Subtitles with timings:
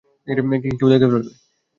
[0.71, 1.31] কেউ দেখে ফেলবে।